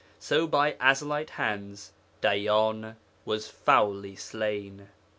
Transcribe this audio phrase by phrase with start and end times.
[0.17, 1.91] So by Ezelite hands
[2.23, 4.89] Dayyan was foully slain.